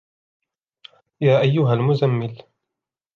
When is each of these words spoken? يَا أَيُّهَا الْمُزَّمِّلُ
يَا 1.21 1.39
أَيُّهَا 1.41 1.73
الْمُزَّمِّلُ 1.73 2.43